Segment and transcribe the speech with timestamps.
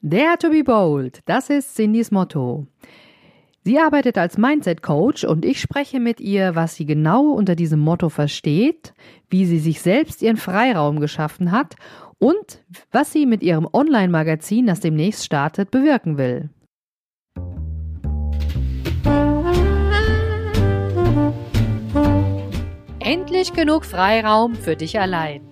[0.00, 2.66] Dare to be bold, das ist Cindys Motto.
[3.64, 7.80] Sie arbeitet als Mindset Coach und ich spreche mit ihr, was sie genau unter diesem
[7.80, 8.94] Motto versteht,
[9.28, 11.74] wie sie sich selbst ihren Freiraum geschaffen hat
[12.18, 16.48] und was sie mit ihrem Online-Magazin, das demnächst startet, bewirken will.
[23.00, 25.42] Endlich genug Freiraum für dich allein.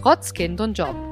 [0.00, 1.11] Trotz Kind und Job.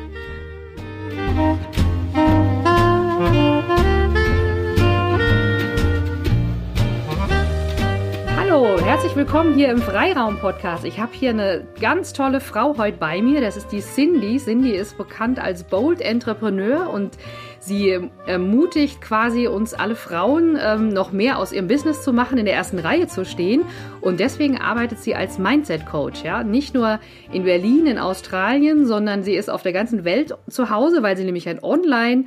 [8.83, 10.85] Herzlich willkommen hier im Freiraum-Podcast.
[10.85, 13.39] Ich habe hier eine ganz tolle Frau heute bei mir.
[13.39, 14.37] Das ist die Cindy.
[14.37, 17.17] Cindy ist bekannt als Bold Entrepreneur und
[17.59, 22.45] sie ermutigt quasi uns alle Frauen, ähm, noch mehr aus ihrem Business zu machen, in
[22.45, 23.63] der ersten Reihe zu stehen.
[24.01, 26.23] Und deswegen arbeitet sie als Mindset-Coach.
[26.23, 26.43] Ja?
[26.43, 26.99] Nicht nur
[27.31, 31.23] in Berlin, in Australien, sondern sie ist auf der ganzen Welt zu Hause, weil sie
[31.23, 32.25] nämlich ein Online-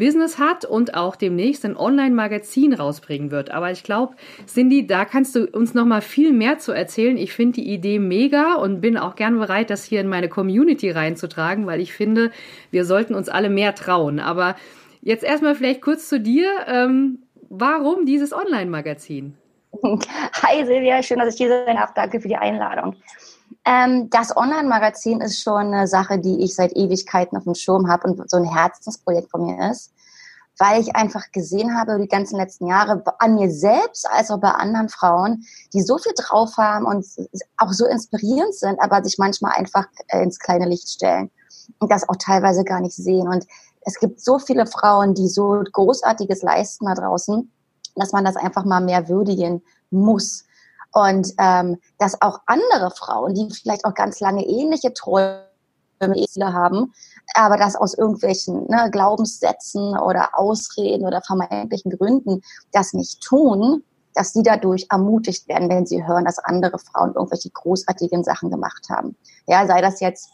[0.00, 3.52] Business hat und auch demnächst ein Online-Magazin rausbringen wird.
[3.52, 4.16] Aber ich glaube,
[4.48, 7.16] Cindy, da kannst du uns noch mal viel mehr zu erzählen.
[7.16, 10.90] Ich finde die Idee mega und bin auch gern bereit, das hier in meine Community
[10.90, 12.32] reinzutragen, weil ich finde,
[12.72, 14.18] wir sollten uns alle mehr trauen.
[14.18, 14.56] Aber
[15.02, 16.50] jetzt erstmal vielleicht kurz zu dir.
[16.66, 19.36] Ähm, warum dieses Online-Magazin?
[19.82, 21.94] Hi Silvia, schön, dass ich hier sein darf.
[21.94, 22.96] Danke für die Einladung.
[23.64, 28.08] Ähm, das Online-Magazin ist schon eine Sache, die ich seit Ewigkeiten auf dem Schirm habe
[28.08, 29.92] und so ein Herzensprojekt von mir ist,
[30.58, 34.50] weil ich einfach gesehen habe die ganzen letzten Jahre an mir selbst als auch bei
[34.50, 37.04] anderen Frauen, die so viel drauf haben und
[37.56, 41.30] auch so inspirierend sind, aber sich manchmal einfach äh, ins kleine Licht stellen
[41.78, 43.28] und das auch teilweise gar nicht sehen.
[43.28, 43.46] Und
[43.82, 47.50] es gibt so viele Frauen, die so Großartiges leisten da draußen,
[47.96, 50.44] dass man das einfach mal mehr würdigen muss.
[50.92, 55.44] Und ähm, dass auch andere Frauen, die vielleicht auch ganz lange ähnliche Träume
[56.00, 56.92] haben,
[57.34, 62.40] aber das aus irgendwelchen ne, Glaubenssätzen oder Ausreden oder vermeintlichen Gründen
[62.72, 63.84] das nicht tun,
[64.14, 68.86] dass sie dadurch ermutigt werden, wenn sie hören, dass andere Frauen irgendwelche großartigen Sachen gemacht
[68.88, 69.14] haben.
[69.46, 70.30] Ja, sei das jetzt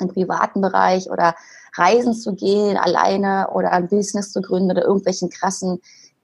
[0.00, 1.34] im privaten Bereich oder
[1.76, 5.80] reisen zu gehen alleine oder ein Business zu gründen oder irgendwelchen krassen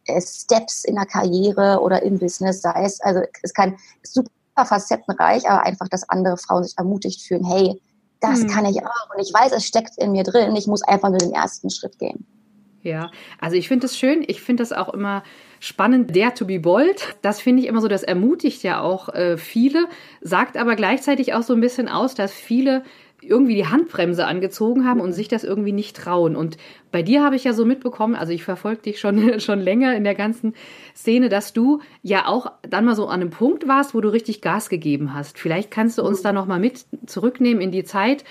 [0.09, 5.65] Steps in der Karriere oder im Business, sei es, also es kann super facettenreich, aber
[5.65, 7.81] einfach, dass andere Frauen sich ermutigt fühlen, hey,
[8.21, 8.49] das hm.
[8.49, 11.19] kann ich auch und ich weiß, es steckt in mir drin, ich muss einfach nur
[11.19, 12.27] den ersten Schritt gehen.
[12.83, 15.22] Ja, also ich finde es schön, ich finde das auch immer
[15.59, 17.16] spannend, der to be bold.
[17.21, 19.87] Das finde ich immer so, das ermutigt ja auch äh, viele,
[20.22, 22.83] sagt aber gleichzeitig auch so ein bisschen aus, dass viele
[23.23, 26.37] irgendwie die Handbremse angezogen haben und sich das irgendwie nicht trauen.
[26.37, 26.57] Und
[26.91, 30.05] bei dir habe ich ja so mitbekommen, also ich verfolge dich schon, schon länger in
[30.05, 30.55] der ganzen
[30.97, 34.41] Szene, dass du ja auch dann mal so an einem Punkt warst, wo du richtig
[34.41, 35.39] Gas gegeben hast.
[35.39, 38.25] Vielleicht kannst du uns da nochmal mit zurücknehmen in die Zeit.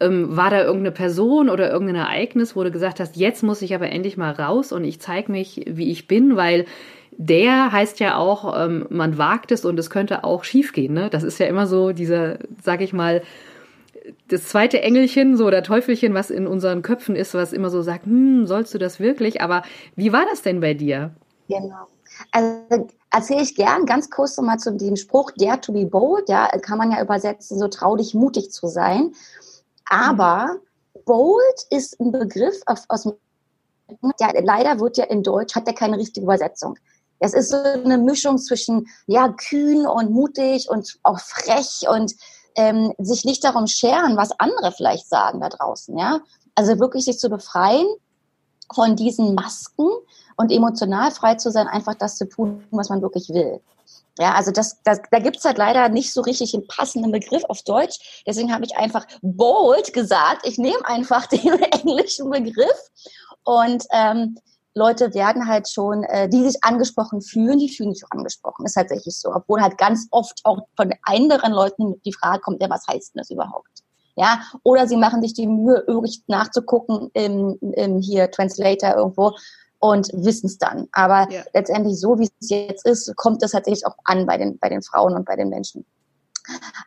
[0.00, 3.74] Ähm, war da irgendeine Person oder irgendein Ereignis, wo du gesagt hast, jetzt muss ich
[3.74, 6.66] aber endlich mal raus und ich zeige mich, wie ich bin, weil
[7.18, 10.92] der heißt ja auch, ähm, man wagt es und es könnte auch schiefgehen.
[10.92, 11.08] Ne?
[11.10, 13.22] Das ist ja immer so dieser, sag ich mal,
[14.28, 18.06] das zweite Engelchen, so oder Teufelchen, was in unseren Köpfen ist, was immer so sagt,
[18.06, 19.40] hm, sollst du das wirklich?
[19.40, 19.62] Aber
[19.94, 21.12] wie war das denn bei dir?
[21.48, 21.88] Genau.
[22.32, 26.48] Also erzähle ich gern ganz kurz nochmal zu dem Spruch, dare to be bold, ja,
[26.60, 29.12] kann man ja übersetzen, so trau dich mutig zu sein.
[29.88, 30.56] Aber
[31.04, 33.14] bold ist ein Begriff aus, aus dem,
[34.18, 36.76] ja, leider wird ja in Deutsch, hat der keine richtige Übersetzung.
[37.18, 42.14] Es ist so eine Mischung zwischen, ja, kühn und mutig und auch frech und
[42.56, 46.20] ähm, sich nicht darum scheren, was andere vielleicht sagen da draußen, ja.
[46.54, 47.86] Also wirklich sich zu befreien
[48.74, 49.88] von diesen Masken
[50.36, 53.60] und emotional frei zu sein, einfach das zu tun, was man wirklich will.
[54.18, 57.62] Ja, also das, das, da gibt's halt leider nicht so richtig einen passenden Begriff auf
[57.62, 58.22] Deutsch.
[58.26, 60.46] Deswegen habe ich einfach bold gesagt.
[60.46, 62.90] Ich nehme einfach den englischen Begriff
[63.44, 64.38] und ähm,
[64.76, 68.66] Leute werden halt schon, äh, die sich angesprochen fühlen, die fühlen sich auch angesprochen.
[68.66, 69.34] Ist tatsächlich so.
[69.34, 73.20] Obwohl halt ganz oft auch von anderen Leuten die Frage kommt, ja, was heißt denn
[73.20, 73.70] das überhaupt?
[74.16, 79.32] Ja, oder sie machen sich die Mühe, wirklich nachzugucken im, im hier Translator irgendwo
[79.78, 80.88] und wissen es dann.
[80.92, 81.42] Aber ja.
[81.54, 84.82] letztendlich so, wie es jetzt ist, kommt es tatsächlich auch an bei den, bei den
[84.82, 85.86] Frauen und bei den Menschen.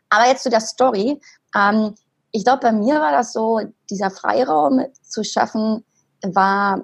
[0.09, 1.19] Aber jetzt zu der Story.
[1.55, 1.95] Ähm,
[2.31, 5.83] ich glaube, bei mir war das so, dieser Freiraum zu schaffen,
[6.21, 6.83] war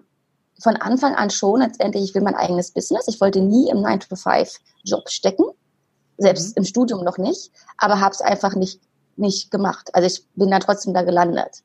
[0.62, 3.08] von Anfang an schon letztendlich, ich will mein eigenes Business.
[3.08, 5.46] Ich wollte nie im 9-to-5-Job stecken,
[6.18, 6.62] selbst mhm.
[6.62, 8.80] im Studium noch nicht, aber habe es einfach nicht,
[9.18, 9.90] nicht gemacht.
[9.94, 11.64] Also ich bin dann trotzdem da gelandet.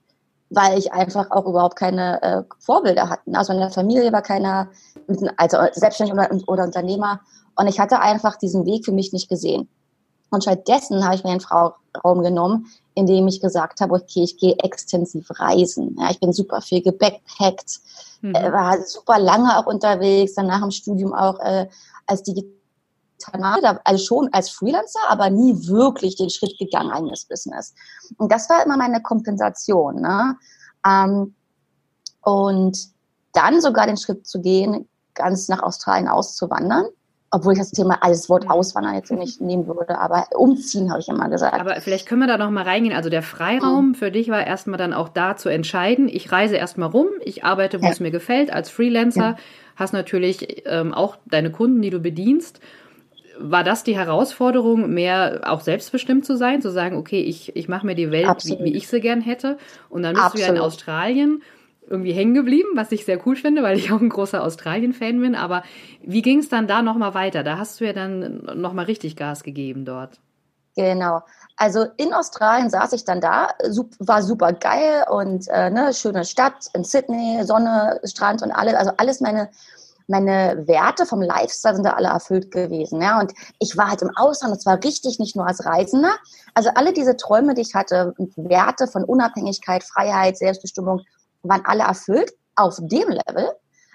[0.50, 3.22] weil ich einfach auch überhaupt keine äh, Vorbilder hatte.
[3.32, 4.68] Also in der Familie war keiner,
[5.36, 7.20] also selbstständig oder, oder Unternehmer.
[7.54, 9.68] Und ich hatte einfach diesen Weg für mich nicht gesehen.
[10.30, 14.38] Und stattdessen habe ich mir einen Raum genommen, in dem ich gesagt habe, okay, ich
[14.38, 15.96] gehe extensiv reisen.
[15.98, 17.80] Ja, ich bin super viel gebackhackt,
[18.20, 18.34] mhm.
[18.34, 21.68] war super lange auch unterwegs, dann nach dem Studium auch äh,
[22.06, 22.60] als Digital
[23.84, 27.74] also schon als Freelancer, aber nie wirklich den Schritt gegangen, eigenes Business.
[28.16, 30.00] Und das war immer meine Kompensation.
[30.00, 30.36] Ne?
[30.86, 31.34] Ähm,
[32.22, 32.78] und
[33.32, 36.86] dann sogar den Schritt zu gehen, ganz nach Australien auszuwandern
[37.32, 38.50] obwohl ich das Thema, alles Wort mhm.
[38.50, 41.60] Auswandern jetzt nicht nehmen würde, aber umziehen habe ich immer gesagt.
[41.60, 42.94] Aber vielleicht können wir da noch mal reingehen.
[42.94, 43.94] Also der Freiraum mhm.
[43.94, 47.80] für dich war erstmal dann auch da zu entscheiden, ich reise erstmal rum, ich arbeite,
[47.80, 47.92] wo ja.
[47.92, 49.36] es mir gefällt, als Freelancer, ja.
[49.76, 52.60] hast natürlich ähm, auch deine Kunden, die du bedienst.
[53.38, 57.86] War das die Herausforderung, mehr auch selbstbestimmt zu sein, zu sagen, okay, ich, ich mache
[57.86, 59.56] mir die Welt, wie, wie, ich sie gern hätte.
[59.88, 60.48] Und dann bist Absolut.
[60.48, 61.42] du ja in Australien
[61.90, 65.34] irgendwie hängen geblieben, was ich sehr cool finde, weil ich auch ein großer Australien-Fan bin.
[65.34, 65.64] Aber
[66.02, 67.42] wie ging es dann da nochmal weiter?
[67.42, 70.20] Da hast du ja dann nochmal richtig Gas gegeben dort.
[70.76, 71.22] Genau.
[71.56, 73.48] Also in Australien saß ich dann da,
[73.98, 78.74] war super geil und äh, ne, schöne Stadt in Sydney, Sonne, Strand und alles.
[78.74, 79.50] Also alles meine,
[80.06, 83.02] meine Werte vom Lifestyle sind da alle erfüllt gewesen.
[83.02, 83.20] Ja?
[83.20, 86.14] Und ich war halt im Ausland, und zwar richtig, nicht nur als Reisender.
[86.54, 91.02] Also alle diese Träume, die ich hatte, Werte von Unabhängigkeit, Freiheit, Selbstbestimmung,
[91.42, 93.50] waren alle erfüllt auf dem Level,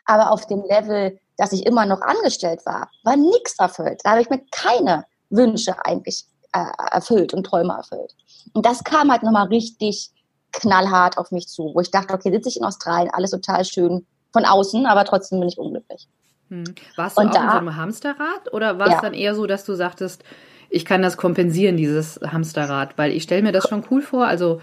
[0.06, 4.02] aber auf dem Level, dass ich immer noch angestellt war, war nichts erfüllt.
[4.04, 8.16] Da habe ich mir keine Wünsche eigentlich äh, erfüllt und Träume erfüllt.
[8.54, 10.12] Und das kam halt nochmal richtig
[10.54, 14.06] knallhart auf mich zu, wo ich dachte, okay, sitze ich in Australien, alles total schön
[14.32, 16.08] von außen, aber trotzdem bin ich unglücklich.
[16.50, 16.64] Hm.
[16.96, 19.02] Warst du und auch da, in so einem Hamsterrad oder war es ja.
[19.02, 20.24] dann eher so, dass du sagtest,
[20.70, 22.98] ich kann das kompensieren, dieses Hamsterrad?
[22.98, 24.26] Weil ich stelle mir das schon cool vor.
[24.26, 24.62] Also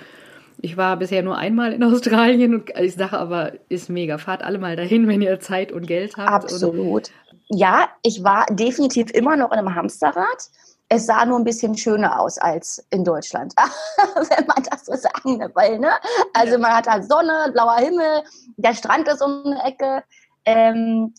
[0.61, 4.19] ich war bisher nur einmal in Australien und ich sage aber, ist mega.
[4.19, 6.45] Fahrt alle mal dahin, wenn ihr Zeit und Geld habt.
[6.45, 7.11] Absolut.
[7.49, 10.51] Ja, ich war definitiv immer noch in einem Hamsterrad.
[10.89, 13.55] Es sah nur ein bisschen schöner aus als in Deutschland,
[14.15, 15.79] wenn man das so sagen will.
[15.79, 15.91] Ne?
[16.35, 18.23] Also man hat halt Sonne, blauer Himmel,
[18.57, 20.05] der Strand ist um eine Ecke.
[20.45, 21.15] Ähm,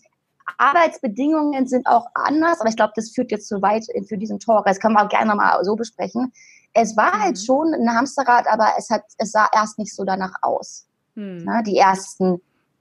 [0.58, 4.66] Arbeitsbedingungen sind auch anders, aber ich glaube, das führt jetzt zu weit für diesen Talk.
[4.66, 6.32] Das können wir auch gerne mal so besprechen.
[6.74, 7.22] Es war halt mhm.
[7.22, 10.86] halt schon ein Hamsterrad, aber es, hat, es sah erst nicht so danach aus.
[11.14, 11.42] Mhm.
[11.44, 12.40] Na, die ersten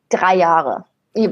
[0.10, 0.86] drei Jahre.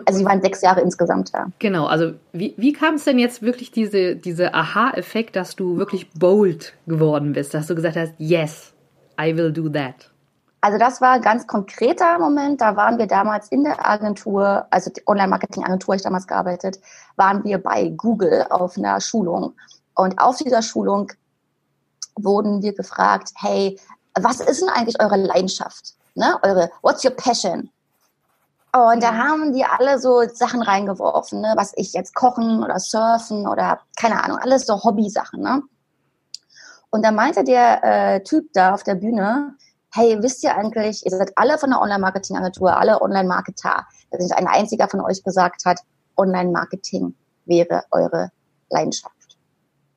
[0.06, 1.48] Also sie waren sechs Jahre insgesamt da.
[1.58, 6.12] Genau, also wie, wie kam es denn jetzt wirklich diese, diese Aha-Effekt, dass du wirklich
[6.12, 8.74] bold geworden bist, dass du gesagt hast, yes,
[9.20, 10.12] I will do that?
[10.64, 12.62] Also das war ein ganz konkreter Moment.
[12.62, 16.80] Da waren wir damals in der Agentur, also die Online-Marketing-Agentur, ich damals gearbeitet,
[17.16, 19.54] waren wir bei Google auf einer Schulung.
[19.96, 21.12] Und auf dieser Schulung
[22.16, 23.80] wurden wir gefragt, hey,
[24.20, 25.96] was ist denn eigentlich eure Leidenschaft?
[26.16, 26.38] Ne?
[26.44, 27.70] Eure, what's your passion?
[28.74, 31.54] Und da haben die alle so Sachen reingeworfen, ne?
[31.58, 35.42] was ich jetzt kochen oder surfen oder keine Ahnung, alles so Hobby-Sachen.
[35.42, 35.62] Ne?
[36.90, 39.56] Und da meinte der äh, Typ da auf der Bühne,
[39.94, 44.48] hey, wisst ihr eigentlich, ihr seid alle von der Online-Marketing-Agentur, alle Online-Marketer, dass nicht ein
[44.48, 45.80] einziger von euch gesagt hat,
[46.16, 47.14] Online-Marketing
[47.46, 48.32] wäre eure
[48.70, 49.38] Leidenschaft.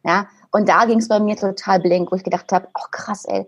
[0.02, 3.24] Ja, und da ging es bei mir total blank, wo ich gedacht habe, ach krass,
[3.24, 3.44] ey,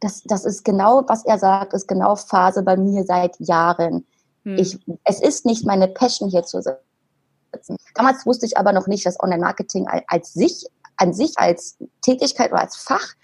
[0.00, 4.06] das, das ist genau, was er sagt, ist genau Phase bei mir seit Jahren.
[4.44, 4.58] Hm.
[4.58, 7.76] Ich, es ist nicht meine Passion hier zu sitzen.
[7.94, 10.66] Damals wusste ich aber noch nicht, dass Online-Marketing als sich,
[10.98, 13.14] an sich als Tätigkeit oder als Fach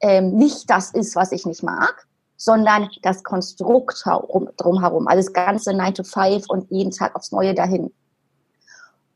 [0.00, 2.06] ähm, nicht das ist, was ich nicht mag,
[2.36, 4.04] sondern das Konstrukt
[4.58, 5.08] drumherum.
[5.08, 7.90] Also das ganze 9 to 5 und jeden Tag aufs Neue dahin.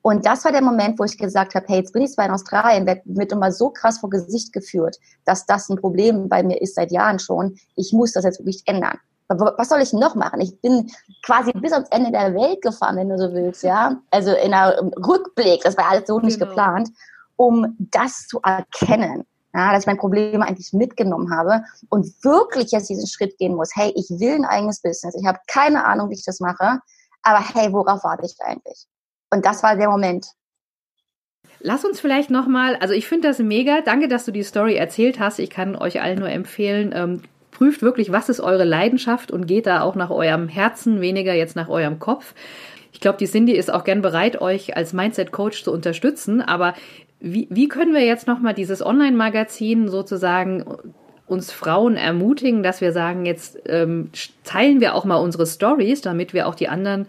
[0.03, 2.31] Und das war der Moment, wo ich gesagt habe, hey, jetzt bin ich zwar in
[2.31, 6.61] Australien, werde mit immer so krass vor Gesicht geführt, dass das ein Problem bei mir
[6.61, 7.57] ist seit Jahren schon.
[7.77, 8.99] Ich muss das jetzt wirklich ändern.
[9.29, 10.41] Was soll ich noch machen?
[10.41, 10.91] Ich bin
[11.23, 13.97] quasi bis ans Ende der Welt gefahren, wenn du so willst, ja.
[14.11, 16.51] Also in einem Rückblick, das war alles so nicht genau.
[16.51, 16.91] geplant,
[17.37, 19.25] um das zu erkennen.
[19.53, 23.71] Ja, dass ich mein Problem eigentlich mitgenommen habe und wirklich jetzt diesen Schritt gehen muss.
[23.75, 25.15] Hey, ich will ein eigenes Business.
[25.17, 26.79] Ich habe keine Ahnung, wie ich das mache.
[27.23, 28.87] Aber hey, worauf warte ich eigentlich?
[29.31, 30.27] Und das war der Moment.
[31.61, 33.83] Lass uns vielleicht nochmal, also ich finde das mega.
[33.83, 35.39] Danke, dass du die Story erzählt hast.
[35.39, 39.67] Ich kann euch allen nur empfehlen, ähm, prüft wirklich, was ist eure Leidenschaft und geht
[39.67, 42.35] da auch nach eurem Herzen, weniger jetzt nach eurem Kopf.
[42.93, 46.41] Ich glaube, die Cindy ist auch gern bereit, euch als Mindset-Coach zu unterstützen.
[46.41, 46.75] Aber
[47.21, 50.65] wie, wie können wir jetzt nochmal dieses Online-Magazin sozusagen
[51.27, 54.11] uns Frauen ermutigen, dass wir sagen, jetzt ähm,
[54.43, 57.07] teilen wir auch mal unsere Stories, damit wir auch die anderen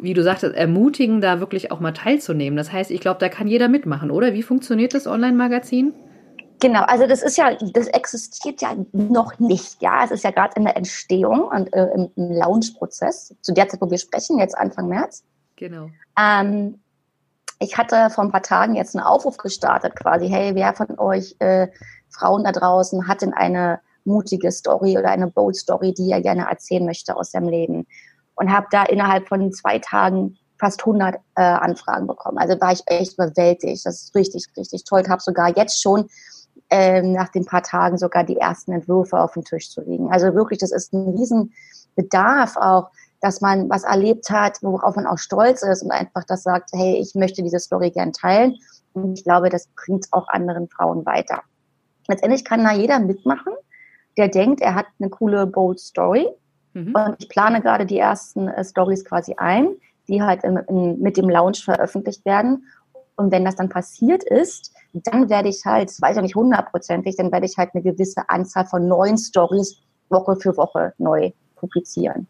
[0.00, 2.56] wie du sagtest, ermutigen, da wirklich auch mal teilzunehmen.
[2.56, 4.34] Das heißt, ich glaube, da kann jeder mitmachen, oder?
[4.34, 5.94] Wie funktioniert das Online-Magazin?
[6.60, 10.04] Genau, also das ist ja, das existiert ja noch nicht, ja.
[10.04, 13.80] Es ist ja gerade in der Entstehung und äh, im, im Launch-Prozess, zu der Zeit,
[13.80, 15.24] wo wir sprechen, jetzt Anfang März.
[15.56, 15.88] Genau.
[16.18, 16.80] Ähm,
[17.58, 21.36] ich hatte vor ein paar Tagen jetzt einen Aufruf gestartet, quasi, hey, wer von euch
[21.38, 21.68] äh,
[22.08, 26.46] Frauen da draußen hat denn eine mutige Story oder eine bold Story, die er gerne
[26.48, 27.86] erzählen möchte aus seinem Leben?
[28.36, 32.38] Und habe da innerhalb von zwei Tagen fast 100 äh, Anfragen bekommen.
[32.38, 33.84] Also war ich echt überwältigt.
[33.84, 35.02] Das ist richtig, richtig toll.
[35.02, 36.08] Ich habe sogar jetzt schon
[36.70, 40.10] ähm, nach den paar Tagen sogar die ersten Entwürfe auf dem Tisch zu liegen.
[40.12, 45.18] Also wirklich, das ist ein Riesenbedarf auch, dass man was erlebt hat, worauf man auch
[45.18, 48.56] stolz ist und einfach das sagt, hey, ich möchte diese Story gern teilen.
[48.92, 51.42] Und ich glaube, das bringt auch anderen Frauen weiter.
[52.06, 53.54] Letztendlich kann da jeder mitmachen,
[54.16, 56.28] der denkt, er hat eine coole, bold Story.
[56.74, 56.94] Mhm.
[56.94, 59.68] Und ich plane gerade die ersten äh, Stories quasi ein,
[60.08, 62.66] die halt in, in, mit dem Launch veröffentlicht werden.
[63.16, 67.16] Und wenn das dann passiert ist, dann werde ich halt, das weiß ich nicht hundertprozentig,
[67.16, 69.78] dann werde ich halt eine gewisse Anzahl von neuen Stories
[70.10, 72.28] Woche für Woche neu publizieren.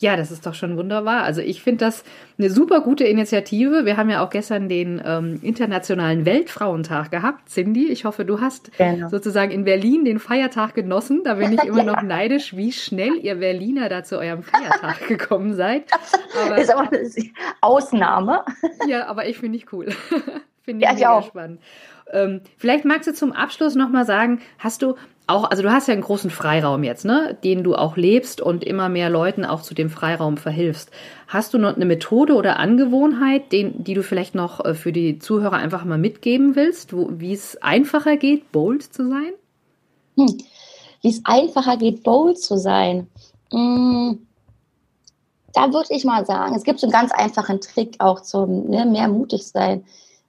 [0.00, 1.24] Ja, das ist doch schon wunderbar.
[1.24, 2.04] Also ich finde das
[2.38, 3.84] eine super gute Initiative.
[3.84, 7.48] Wir haben ja auch gestern den ähm, Internationalen Weltfrauentag gehabt.
[7.48, 9.08] Cindy, ich hoffe, du hast genau.
[9.08, 11.22] sozusagen in Berlin den Feiertag genossen.
[11.24, 11.92] Da bin ich immer ja.
[11.92, 15.84] noch neidisch, wie schnell ihr Berliner da zu eurem Feiertag gekommen seid.
[16.44, 17.10] Aber, ist aber eine
[17.60, 18.44] Ausnahme.
[18.86, 19.88] Ja, aber ich finde ich cool.
[20.62, 21.60] finde ich ja, mega spannend.
[22.12, 24.94] Ähm, vielleicht magst du zum Abschluss nochmal sagen, hast du
[25.28, 28.64] auch, also du hast ja einen großen Freiraum jetzt, ne, den du auch lebst und
[28.64, 30.90] immer mehr Leuten auch zu dem Freiraum verhilfst.
[31.28, 35.18] Hast du noch eine Methode oder Angewohnheit, den, die du vielleicht noch äh, für die
[35.18, 39.32] Zuhörer einfach mal mitgeben willst, wie es einfacher geht, bold zu sein?
[40.16, 40.38] Hm.
[41.02, 43.06] Wie es einfacher geht, bold zu sein.
[43.52, 44.26] Hm.
[45.52, 48.86] Da würde ich mal sagen, es gibt so einen ganz einfachen Trick auch zum ne,
[48.86, 49.84] mehr mutig sein.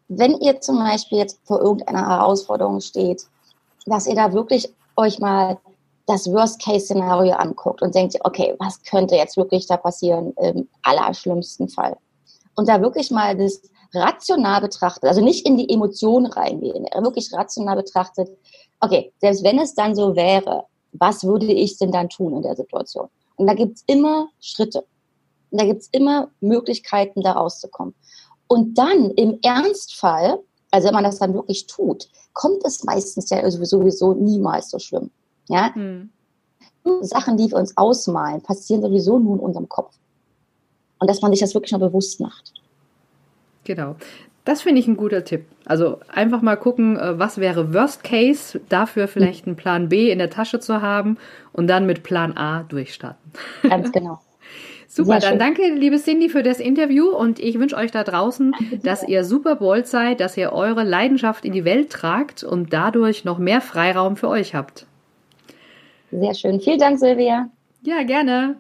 [0.10, 3.24] Wenn ihr zum Beispiel jetzt vor irgendeiner Herausforderung steht,
[3.86, 5.58] dass ihr da wirklich euch mal
[6.06, 11.98] das Worst-Case-Szenario anguckt und denkt, okay, was könnte jetzt wirklich da passieren im allerschlimmsten Fall?
[12.56, 13.62] Und da wirklich mal das
[13.94, 18.30] rational betrachtet, also nicht in die Emotionen reingehen, wirklich rational betrachtet,
[18.82, 22.56] okay, selbst wenn es dann so wäre, was würde ich denn dann tun in der
[22.56, 23.08] Situation?
[23.36, 24.86] Und da gibt's immer Schritte.
[25.52, 27.96] Und da gibt's immer Möglichkeiten, da rauszukommen.
[28.48, 30.40] Und dann im Ernstfall,
[30.72, 35.10] also wenn man das dann wirklich tut, kommt es meistens ja sowieso niemals so schlimm.
[35.48, 35.74] Ja?
[35.74, 36.10] Hm.
[37.02, 39.96] Sachen, die wir uns ausmalen, passieren sowieso nur in unserem Kopf.
[41.00, 42.54] Und dass man sich das wirklich mal bewusst macht.
[43.64, 43.96] Genau.
[44.46, 45.46] Das finde ich ein guter Tipp.
[45.66, 50.18] Also einfach mal gucken, äh, was wäre Worst Case, dafür vielleicht einen Plan B in
[50.18, 51.18] der Tasche zu haben
[51.54, 53.32] und dann mit Plan A durchstarten.
[53.64, 54.20] Ganz genau.
[54.92, 59.08] Super, dann danke, liebe Cindy, für das Interview und ich wünsche euch da draußen, dass
[59.08, 63.38] ihr super bold seid, dass ihr eure Leidenschaft in die Welt tragt und dadurch noch
[63.38, 64.88] mehr Freiraum für euch habt.
[66.12, 66.60] Sehr schön.
[66.60, 67.50] Vielen Dank, Silvia.
[67.84, 68.56] Ja, gerne.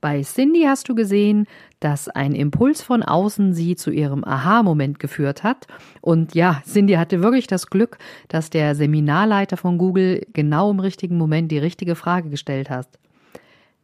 [0.00, 1.48] Bei Cindy hast du gesehen,
[1.80, 5.66] dass ein Impuls von außen sie zu ihrem Aha-Moment geführt hat.
[6.00, 11.18] Und ja, Cindy hatte wirklich das Glück, dass der Seminarleiter von Google genau im richtigen
[11.18, 12.86] Moment die richtige Frage gestellt hat.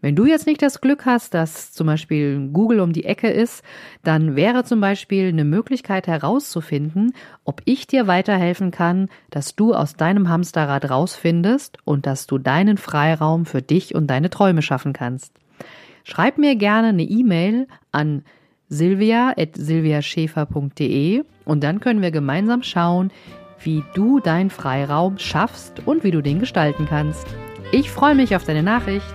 [0.05, 3.65] Wenn du jetzt nicht das Glück hast, dass zum Beispiel Google um die Ecke ist,
[4.03, 7.15] dann wäre zum Beispiel eine Möglichkeit herauszufinden,
[7.47, 12.77] ob ich dir weiterhelfen kann, dass du aus deinem Hamsterrad rausfindest und dass du deinen
[12.77, 15.33] Freiraum für dich und deine Träume schaffen kannst.
[16.03, 18.25] Schreib mir gerne eine E-Mail an
[18.69, 23.11] silvia.silviaschäfer.de und dann können wir gemeinsam schauen,
[23.59, 27.27] wie du deinen Freiraum schaffst und wie du den gestalten kannst.
[27.73, 29.15] Ich freue mich auf deine Nachricht.